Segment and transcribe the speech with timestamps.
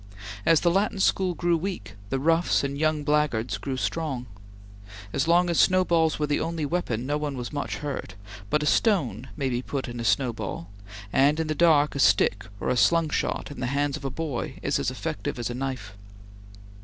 [0.47, 4.25] As the Latin School grew weak, the roughs and young blackguards grew strong.
[5.13, 8.15] As long as snowballs were the only weapon, no one was much hurt,
[8.49, 10.71] but a stone may be put in a snowball,
[11.13, 14.57] and in the dark a stick or a slungshot in the hands of a boy
[14.63, 15.95] is as effective as a knife.